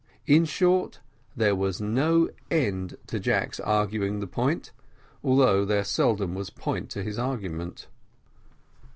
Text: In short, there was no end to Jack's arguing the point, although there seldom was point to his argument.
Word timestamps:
In 0.25 0.45
short, 0.45 0.99
there 1.35 1.55
was 1.55 1.79
no 1.79 2.27
end 2.49 2.95
to 3.05 3.19
Jack's 3.19 3.59
arguing 3.59 4.19
the 4.19 4.25
point, 4.25 4.71
although 5.23 5.63
there 5.63 5.83
seldom 5.83 6.33
was 6.33 6.49
point 6.49 6.89
to 6.89 7.03
his 7.03 7.19
argument. 7.19 7.87